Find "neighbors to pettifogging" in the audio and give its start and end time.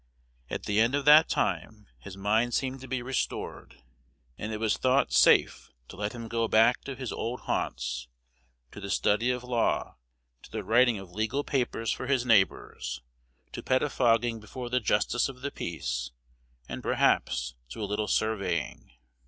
12.25-14.39